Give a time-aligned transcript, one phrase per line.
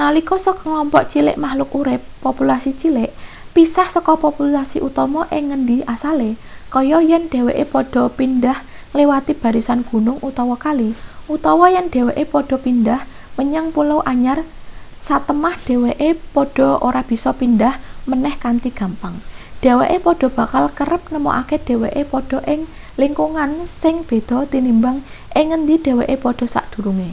[0.00, 3.10] nalika sekelompok cilik makhluk urip populasi cilik
[3.54, 6.30] pisah seka populasi utama ing ngendi asale
[6.74, 8.58] kaya yen dheweke padha pindhah
[8.92, 10.90] ngliwati barisan gunung utawa kali
[11.34, 13.00] utawa yen dheweke padha pindhah
[13.36, 14.38] menyang pulau anyar
[15.06, 17.74] satemah dheweke padha ora bisa pindhah
[18.10, 19.14] meneh kanthi gampang
[19.62, 22.60] dheweke padha bakal kerep nemokake dheweke padha ing
[23.00, 23.50] lingkungan
[23.82, 24.96] sing beda tinimbang
[25.38, 27.10] ing ngendi dheweke padha sadurunge